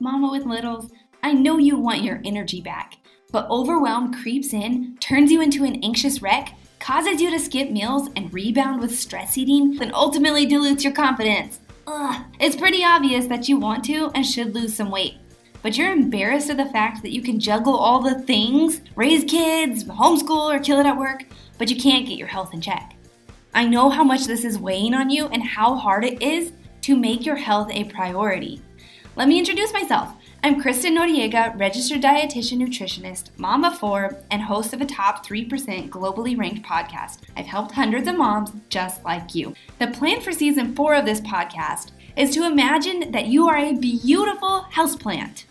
Mama 0.00 0.30
with 0.30 0.44
littles, 0.44 0.90
I 1.22 1.32
know 1.32 1.58
you 1.58 1.76
want 1.76 2.02
your 2.02 2.20
energy 2.24 2.60
back, 2.60 2.96
but 3.32 3.48
overwhelm 3.48 4.12
creeps 4.12 4.52
in, 4.52 4.96
turns 5.00 5.30
you 5.30 5.40
into 5.40 5.64
an 5.64 5.82
anxious 5.82 6.20
wreck, 6.20 6.54
causes 6.80 7.20
you 7.20 7.30
to 7.30 7.38
skip 7.38 7.70
meals 7.70 8.08
and 8.16 8.32
rebound 8.32 8.80
with 8.80 8.98
stress 8.98 9.38
eating, 9.38 9.76
then 9.76 9.92
ultimately 9.94 10.46
dilutes 10.46 10.84
your 10.84 10.92
confidence. 10.92 11.60
Ugh, 11.86 12.24
it's 12.40 12.56
pretty 12.56 12.84
obvious 12.84 13.26
that 13.26 13.48
you 13.48 13.58
want 13.58 13.84
to 13.84 14.10
and 14.14 14.26
should 14.26 14.54
lose 14.54 14.74
some 14.74 14.90
weight. 14.90 15.14
But 15.62 15.78
you're 15.78 15.92
embarrassed 15.92 16.50
of 16.50 16.58
the 16.58 16.66
fact 16.66 17.02
that 17.02 17.12
you 17.12 17.22
can 17.22 17.40
juggle 17.40 17.74
all 17.74 18.00
the 18.00 18.20
things 18.20 18.82
raise 18.96 19.24
kids, 19.24 19.84
homeschool, 19.84 20.54
or 20.54 20.58
kill 20.58 20.78
it 20.78 20.86
at 20.86 20.98
work, 20.98 21.24
but 21.56 21.70
you 21.70 21.76
can't 21.76 22.06
get 22.06 22.18
your 22.18 22.28
health 22.28 22.52
in 22.52 22.60
check. 22.60 22.94
I 23.54 23.66
know 23.66 23.88
how 23.88 24.04
much 24.04 24.26
this 24.26 24.44
is 24.44 24.58
weighing 24.58 24.92
on 24.92 25.08
you 25.08 25.26
and 25.28 25.42
how 25.42 25.76
hard 25.76 26.04
it 26.04 26.20
is 26.20 26.52
to 26.82 26.96
make 26.96 27.24
your 27.24 27.36
health 27.36 27.70
a 27.70 27.84
priority. 27.84 28.60
Let 29.16 29.28
me 29.28 29.38
introduce 29.38 29.72
myself. 29.72 30.12
I'm 30.42 30.60
Kristen 30.60 30.96
Noriega, 30.96 31.56
registered 31.56 32.02
dietitian 32.02 32.58
nutritionist, 32.58 33.30
mom 33.36 33.62
of 33.62 33.78
four, 33.78 34.18
and 34.28 34.42
host 34.42 34.74
of 34.74 34.80
a 34.80 34.86
top 34.86 35.24
3% 35.24 35.88
globally 35.88 36.36
ranked 36.36 36.66
podcast. 36.66 37.18
I've 37.36 37.46
helped 37.46 37.70
hundreds 37.70 38.08
of 38.08 38.16
moms 38.16 38.50
just 38.70 39.04
like 39.04 39.32
you. 39.32 39.54
The 39.78 39.86
plan 39.86 40.20
for 40.20 40.32
season 40.32 40.74
four 40.74 40.96
of 40.96 41.04
this 41.04 41.20
podcast 41.20 41.92
is 42.16 42.34
to 42.34 42.44
imagine 42.44 43.12
that 43.12 43.26
you 43.26 43.46
are 43.46 43.56
a 43.56 43.76
beautiful 43.76 44.66
houseplant. 44.72 45.44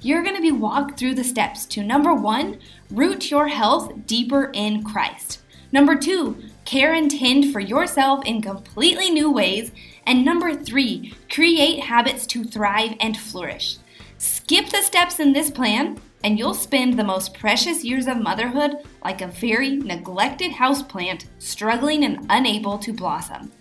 You're 0.00 0.22
going 0.22 0.36
to 0.36 0.40
be 0.40 0.52
walked 0.52 0.96
through 0.96 1.16
the 1.16 1.24
steps 1.24 1.66
to 1.66 1.82
number 1.82 2.14
one, 2.14 2.60
root 2.88 3.32
your 3.32 3.48
health 3.48 4.06
deeper 4.06 4.52
in 4.54 4.84
Christ. 4.84 5.42
Number 5.70 5.96
two, 5.96 6.36
care 6.64 6.94
and 6.94 7.10
tend 7.10 7.52
for 7.52 7.60
yourself 7.60 8.24
in 8.24 8.42
completely 8.42 9.10
new 9.10 9.30
ways. 9.30 9.70
And 10.06 10.24
number 10.24 10.54
three, 10.54 11.14
create 11.30 11.80
habits 11.80 12.26
to 12.28 12.44
thrive 12.44 12.94
and 13.00 13.16
flourish. 13.16 13.76
Skip 14.16 14.70
the 14.70 14.82
steps 14.82 15.20
in 15.20 15.32
this 15.32 15.50
plan, 15.50 16.00
and 16.24 16.38
you'll 16.38 16.54
spend 16.54 16.98
the 16.98 17.04
most 17.04 17.34
precious 17.34 17.84
years 17.84 18.06
of 18.06 18.16
motherhood 18.20 18.76
like 19.04 19.20
a 19.20 19.28
very 19.28 19.76
neglected 19.76 20.52
houseplant, 20.52 21.26
struggling 21.38 22.04
and 22.04 22.26
unable 22.30 22.78
to 22.78 22.92
blossom. 22.92 23.52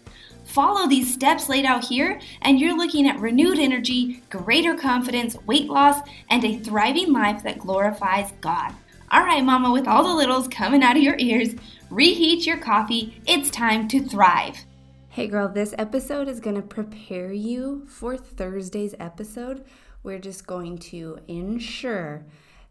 Follow 0.45 0.87
these 0.87 1.13
steps 1.13 1.49
laid 1.49 1.65
out 1.65 1.83
here, 1.83 2.19
and 2.41 2.59
you're 2.59 2.75
looking 2.75 3.07
at 3.07 3.19
renewed 3.19 3.59
energy, 3.59 4.23
greater 4.29 4.75
confidence, 4.75 5.35
weight 5.45 5.67
loss, 5.67 5.99
and 6.29 6.43
a 6.43 6.57
thriving 6.59 7.11
life 7.11 7.43
that 7.43 7.59
glorifies 7.59 8.31
God. 8.41 8.73
All 9.09 9.23
right, 9.23 9.43
Mama, 9.43 9.71
with 9.71 9.87
all 9.87 10.03
the 10.03 10.13
littles 10.13 10.47
coming 10.47 10.83
out 10.83 10.97
of 10.97 11.03
your 11.03 11.15
ears, 11.17 11.55
reheat 11.89 12.45
your 12.45 12.57
coffee. 12.57 13.21
It's 13.25 13.49
time 13.49 13.87
to 13.87 14.03
thrive. 14.03 14.65
Hey, 15.09 15.27
girl, 15.27 15.47
this 15.47 15.73
episode 15.77 16.27
is 16.27 16.39
going 16.39 16.57
to 16.57 16.61
prepare 16.61 17.31
you 17.31 17.85
for 17.87 18.17
Thursday's 18.17 18.95
episode 18.99 19.63
we're 20.07 20.19
just 20.19 20.47
going 20.47 20.77
to 20.77 21.19
ensure 21.27 22.25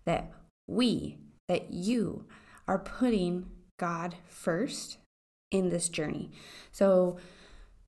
that 0.07 0.33
we, 0.67 1.19
that 1.49 1.71
you 1.71 2.25
are 2.67 2.79
putting 2.79 3.51
God 3.79 4.17
first 4.27 4.97
in 5.51 5.69
this 5.69 5.91
journey. 5.91 6.31
So 6.73 7.19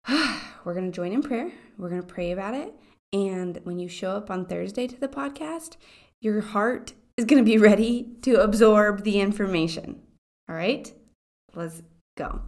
we're 0.64 0.74
going 0.74 0.90
to 0.90 0.96
join 0.96 1.12
in 1.12 1.22
prayer. 1.22 1.50
We're 1.78 1.88
going 1.88 2.02
to 2.02 2.06
pray 2.06 2.30
about 2.30 2.54
it. 2.54 2.74
And 3.10 3.60
when 3.64 3.78
you 3.78 3.88
show 3.88 4.10
up 4.10 4.30
on 4.30 4.44
Thursday 4.44 4.86
to 4.86 5.00
the 5.00 5.08
podcast, 5.08 5.76
your 6.20 6.42
heart 6.42 6.92
is 7.18 7.24
going 7.24 7.44
to 7.44 7.50
be 7.50 7.58
ready 7.58 8.08
to 8.22 8.40
absorb 8.40 9.02
the 9.02 9.20
information. 9.20 10.00
All 10.48 10.54
right? 10.54 10.90
Let's 11.52 11.82
go. 12.16 12.42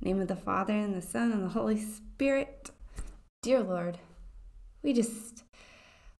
name 0.00 0.20
of 0.20 0.26
the 0.26 0.34
Father 0.34 0.74
and 0.74 0.96
the 0.96 1.00
Son 1.00 1.30
and 1.30 1.44
the 1.44 1.50
Holy 1.50 1.80
Spirit. 1.80 2.70
Dear 3.40 3.60
Lord, 3.60 3.98
we 4.82 4.92
just 4.92 5.44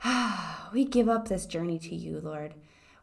we 0.72 0.84
give 0.84 1.08
up 1.08 1.26
this 1.26 1.46
journey 1.46 1.80
to 1.80 1.94
you, 1.96 2.20
Lord. 2.20 2.54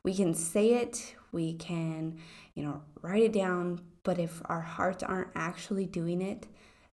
We 0.03 0.15
can 0.15 0.33
say 0.33 0.75
it, 0.75 1.15
we 1.33 1.55
can, 1.55 2.19
you 2.55 2.63
know, 2.63 2.81
write 3.01 3.23
it 3.23 3.33
down, 3.33 3.81
but 4.03 4.17
if 4.17 4.41
our 4.45 4.61
hearts 4.61 5.03
aren't 5.03 5.31
actually 5.35 5.85
doing 5.85 6.21
it, 6.21 6.47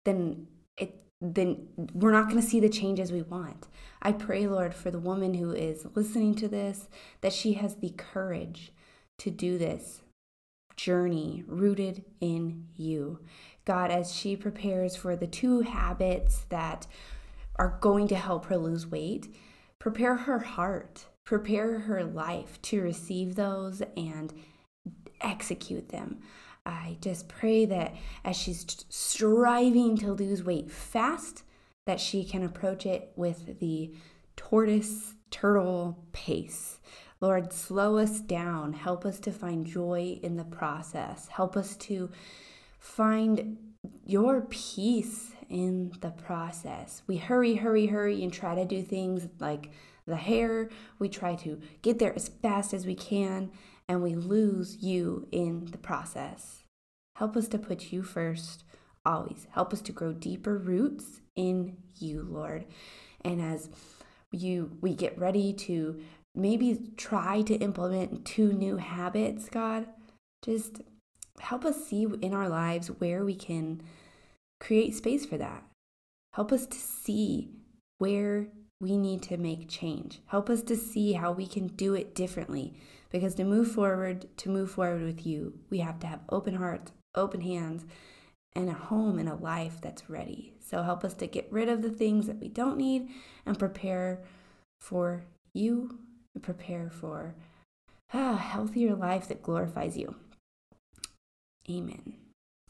then 0.04 0.48
it 0.78 1.00
then 1.20 1.68
we're 1.94 2.12
not 2.12 2.30
going 2.30 2.42
to 2.42 2.48
see 2.48 2.60
the 2.60 2.70
changes 2.70 3.12
we 3.12 3.24
want. 3.24 3.68
I 4.02 4.12
pray, 4.12 4.48
Lord, 4.48 4.74
for 4.74 4.92
the 4.92 5.00
woman 5.00 5.34
who 5.34 5.52
is 5.52 5.88
listening 5.96 6.36
to 6.36 6.48
this 6.48 6.88
that 7.22 7.34
she 7.34 7.54
has 7.54 7.76
the 7.76 7.94
courage 7.98 8.72
to 9.20 9.32
do 9.32 9.58
this 9.58 10.02
journey 10.76 11.44
rooted 11.48 12.06
in 12.22 12.68
you. 12.76 13.20
God, 13.66 13.92
as 13.92 14.14
she 14.14 14.36
prepares 14.36 14.96
for 14.96 15.16
the 15.16 15.28
two 15.28 15.62
habits 15.62 16.46
that 16.50 16.88
are 17.58 17.78
going 17.82 18.08
to 18.10 18.16
help 18.16 18.46
her 18.46 18.58
lose 18.58 18.86
weight, 18.86 19.34
prepare 19.80 20.16
her 20.16 20.40
heart, 20.40 21.08
prepare 21.26 21.80
her 21.80 22.04
life 22.04 22.62
to 22.62 22.82
receive 22.82 23.36
those 23.36 23.82
and 23.98 24.34
execute 25.20 25.90
them. 25.90 26.20
I 26.68 26.98
just 27.02 27.30
pray 27.30 27.66
that 27.66 27.96
as 28.26 28.36
she's 28.36 28.66
striving 28.90 29.98
to 29.98 30.12
lose 30.12 30.44
weight 30.44 30.70
fast, 30.70 31.44
that 31.86 32.02
she 32.02 32.26
can 32.26 32.44
approach 32.44 32.86
it 32.86 33.14
with 33.16 33.60
the 33.60 33.96
tortoise 34.36 35.14
turtle 35.32 36.06
pace. 36.12 36.80
Lord, 37.22 37.54
slow 37.54 37.98
us 37.98 38.20
down. 38.20 38.74
Help 38.74 39.06
us 39.06 39.20
to 39.22 39.32
find 39.32 39.66
joy 39.66 40.20
in 40.22 40.36
the 40.36 40.44
process. 40.44 41.30
Help 41.30 41.56
us 41.58 41.76
to 41.78 42.12
find 42.80 43.58
your 44.06 44.42
peace 44.42 45.32
in 45.50 45.94
the 46.02 46.12
process. 46.12 47.02
We 47.08 47.18
hurry, 47.18 47.56
hurry, 47.56 47.88
hurry, 47.88 48.24
and 48.24 48.32
try 48.32 48.56
to 48.56 48.66
do 48.66 48.84
things 48.84 49.28
like 49.40 49.72
the 50.06 50.18
hare. 50.18 50.70
We 51.00 51.10
try 51.10 51.36
to 51.36 51.60
get 51.82 52.00
there 52.00 52.14
as 52.14 52.28
fast 52.28 52.74
as 52.74 52.86
we 52.86 52.96
can, 52.96 53.52
and 53.88 54.04
we 54.04 54.16
lose 54.16 54.78
you 54.82 55.28
in 55.32 55.66
the 55.72 55.78
process. 55.78 56.64
Help 57.16 57.36
us 57.36 57.48
to 57.50 57.58
put 57.58 57.92
you 57.92 58.04
first 58.04 58.64
always. 59.06 59.48
Help 59.52 59.74
us 59.74 59.82
to 59.82 59.92
grow 59.92 60.14
deeper 60.14 60.58
roots 60.58 61.22
in 61.36 61.78
you, 61.96 62.28
Lord. 62.30 62.66
And 63.22 63.42
as 63.42 63.70
you 64.32 64.78
we 64.82 64.94
get 64.94 65.18
ready 65.18 65.54
to 65.54 66.02
maybe 66.36 66.92
try 66.98 67.42
to 67.44 67.56
implement 67.56 68.26
two 68.26 68.54
new 68.54 68.78
habits, 68.78 69.50
God, 69.50 69.88
just 70.44 70.82
help 71.40 71.66
us 71.66 71.88
see 71.88 72.06
in 72.22 72.34
our 72.34 72.50
lives 72.50 72.88
where 72.88 73.24
we 73.24 73.36
can 73.36 73.82
create 74.60 74.96
space 74.96 75.26
for 75.26 75.38
that. 75.38 75.64
Help 76.34 76.52
us 76.52 76.66
to 76.68 76.78
see 76.78 77.50
where 77.98 78.48
we 78.80 78.98
need 78.98 79.24
to 79.24 79.38
make 79.38 79.70
change. 79.70 80.22
Help 80.28 80.50
us 80.50 80.62
to 80.64 80.76
see 80.76 81.14
how 81.14 81.32
we 81.32 81.48
can 81.48 81.68
do 81.68 81.96
it 81.96 82.14
differently. 82.14 82.76
Because 83.10 83.36
to 83.36 83.44
move 83.44 83.72
forward, 83.72 84.28
to 84.38 84.50
move 84.50 84.72
forward 84.72 85.04
with 85.04 85.26
you, 85.26 85.60
we 85.70 85.80
have 85.80 86.00
to 86.00 86.08
have 86.08 86.22
open 86.30 86.56
hearts, 86.56 86.92
open 87.16 87.42
hands, 87.42 87.86
and 88.54 88.70
a 88.70 88.74
home 88.74 89.20
and 89.20 89.30
a 89.30 89.36
life 89.36 89.80
that's 89.82 90.10
ready. 90.10 90.54
So 90.60 90.84
help 90.84 91.04
us 91.04 91.14
to 91.16 91.28
get 91.28 91.48
rid 91.52 91.70
of 91.70 91.82
the 91.82 91.92
things 91.92 92.28
that 92.28 92.40
we 92.40 92.50
don't 92.50 92.78
need 92.78 93.10
and 93.46 93.58
prepare 93.58 94.24
for 94.82 95.24
you 95.54 96.00
and 96.34 96.44
prepare 96.44 96.90
for 96.90 97.36
ah, 98.14 98.34
a 98.34 98.38
healthier 98.38 98.96
life 98.96 99.28
that 99.28 99.44
glorifies 99.44 99.98
you. 99.98 100.16
Amen 101.70 102.16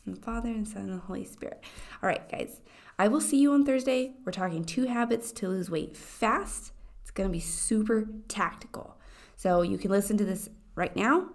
and 0.08 0.24
Father 0.24 0.50
and 0.50 0.68
Son 0.68 0.84
and 0.84 0.94
the 0.94 1.06
Holy 1.06 1.26
Spirit. 1.26 1.64
All 2.02 2.08
right, 2.08 2.28
guys, 2.30 2.62
I 2.98 3.08
will 3.08 3.22
see 3.22 3.38
you 3.38 3.54
on 3.54 3.66
Thursday. 3.66 4.14
We're 4.26 4.32
talking 4.32 4.64
two 4.64 4.88
habits 4.88 5.32
to 5.34 5.48
lose 5.48 5.70
weight 5.70 5.96
fast. 5.96 6.72
It's 7.02 7.12
going 7.12 7.30
to 7.30 7.34
be 7.34 7.40
super 7.40 8.08
tactical. 8.28 8.98
So 9.38 9.62
you 9.62 9.78
can 9.78 9.92
listen 9.92 10.18
to 10.18 10.26
this 10.26 10.50
right 10.76 10.96
now. 10.96 11.30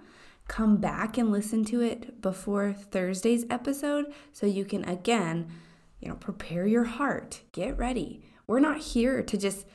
Come 0.49 0.77
back 0.77 1.17
and 1.17 1.33
listen 1.33 1.65
to 1.67 1.81
it 1.81 2.21
before 2.21 2.73
Thursday's 2.73 3.47
episode 3.49 4.13
so 4.33 4.45
you 4.45 4.65
can 4.65 4.85
again, 4.85 5.51
you 6.01 6.09
know, 6.09 6.17
prepare 6.17 6.67
your 6.67 6.85
heart. 6.85 7.43
Get 7.53 7.79
ready. 7.79 8.23
We're 8.47 8.61
not 8.61 8.79
here 8.79 9.23
to 9.23 9.39
just 9.39 9.67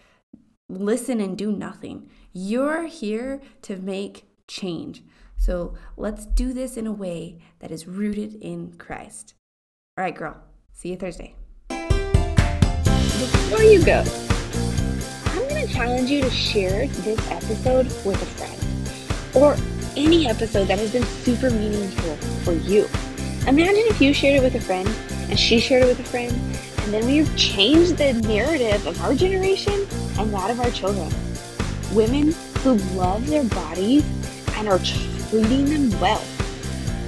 listen 0.69 1.21
and 1.21 1.37
do 1.37 1.51
nothing. 1.51 2.09
You're 2.33 2.85
here 2.85 3.41
to 3.63 3.77
make 3.77 4.25
change. 4.47 5.03
So 5.37 5.75
let's 5.95 6.25
do 6.25 6.51
this 6.53 6.77
in 6.77 6.85
a 6.85 6.91
way 6.91 7.39
that 7.59 7.71
is 7.71 7.87
rooted 7.87 8.35
in 8.35 8.73
Christ. 8.73 9.35
All 9.97 10.03
right, 10.03 10.15
girl. 10.15 10.37
See 10.73 10.89
you 10.89 10.97
Thursday. 10.97 11.35
Before 13.17 13.63
you 13.63 13.83
go, 13.83 14.03
challenge 15.71 16.09
you 16.09 16.21
to 16.21 16.29
share 16.29 16.87
this 16.87 17.31
episode 17.31 17.85
with 18.05 18.21
a 18.21 18.25
friend 18.25 19.35
or 19.35 19.55
any 19.95 20.27
episode 20.27 20.65
that 20.65 20.79
has 20.79 20.91
been 20.91 21.03
super 21.03 21.49
meaningful 21.49 22.15
for 22.43 22.53
you. 22.53 22.87
Imagine 23.47 23.83
if 23.87 24.01
you 24.01 24.13
shared 24.13 24.35
it 24.35 24.43
with 24.43 24.55
a 24.55 24.61
friend 24.61 24.87
and 25.29 25.39
she 25.39 25.59
shared 25.59 25.83
it 25.83 25.87
with 25.87 25.99
a 25.99 26.03
friend, 26.03 26.31
and 26.79 26.93
then 26.93 27.05
we've 27.05 27.35
changed 27.35 27.97
the 27.97 28.13
narrative 28.13 28.85
of 28.87 28.99
our 29.01 29.13
generation 29.13 29.85
and 30.17 30.33
that 30.33 30.49
of 30.49 30.59
our 30.59 30.71
children. 30.71 31.11
Women 31.93 32.33
who 32.59 32.75
love 32.95 33.27
their 33.27 33.43
bodies 33.43 34.05
and 34.55 34.67
are 34.67 34.79
treating 34.79 35.65
them 35.65 35.99
well. 35.99 36.23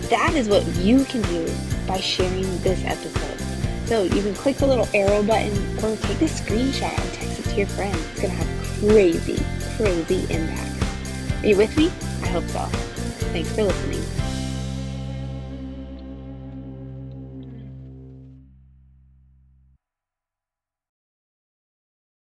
That 0.10 0.34
is 0.34 0.48
what 0.50 0.66
you 0.78 1.06
can 1.06 1.22
do 1.24 1.52
by 1.88 2.00
sharing 2.00 2.44
this 2.62 2.84
episode. 2.84 3.40
So 3.88 4.04
you 4.04 4.22
can 4.22 4.34
click 4.36 4.58
the 4.58 4.68
little 4.68 4.88
arrow 4.94 5.24
button 5.24 5.54
or 5.80 5.96
take 5.98 6.22
a 6.22 6.26
screenshot 6.26 6.98
and 6.98 7.14
text 7.14 7.39
to 7.50 7.56
your 7.56 7.68
friends. 7.68 7.98
It's 8.12 8.22
going 8.22 8.32
to 8.32 8.44
have 8.44 8.80
crazy, 8.80 9.44
crazy 9.76 10.34
impact. 10.34 11.44
Are 11.44 11.48
you 11.48 11.58
with 11.58 11.76
me? 11.78 11.92
I 12.24 12.28
hope 12.28 12.48
so. 12.48 12.66
Thanks 13.32 13.52
for 13.54 13.64
listening. 13.64 14.19